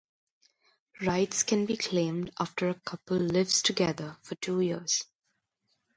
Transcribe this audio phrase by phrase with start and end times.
[1.03, 5.03] Rights can be claimed after a couple lives together for two years.